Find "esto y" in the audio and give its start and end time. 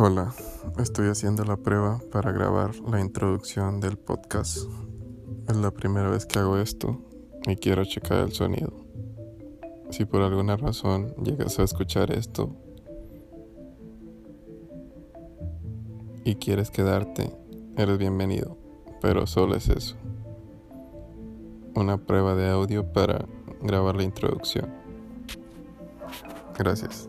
6.56-7.56, 12.12-16.36